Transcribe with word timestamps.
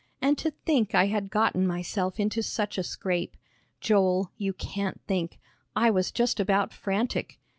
And 0.19 0.35
to 0.39 0.49
think 0.49 0.95
I 0.95 1.05
had 1.05 1.29
gotten 1.29 1.67
myself 1.67 2.19
into 2.19 2.41
such 2.41 2.79
a 2.79 2.83
scrape. 2.83 3.37
Joel, 3.81 4.31
you 4.35 4.51
can't 4.51 4.99
think, 5.05 5.37
I 5.75 5.91
was 5.91 6.11
just 6.11 6.39
about 6.39 6.73
frantic!" 6.73 7.39